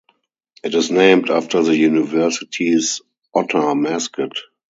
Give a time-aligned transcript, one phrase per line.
[0.63, 3.01] It is named after the university's
[3.35, 4.31] otter mascot.